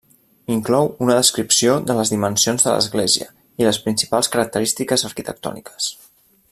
Inclou 0.53 0.87
una 1.07 1.17
descripció 1.17 1.75
de 1.91 1.95
les 1.99 2.13
dimensions 2.13 2.65
de 2.67 2.73
l'església 2.77 3.29
i 3.63 3.67
les 3.69 3.79
principals 3.87 4.31
característiques 4.37 5.09
arquitectòniques. 5.11 5.93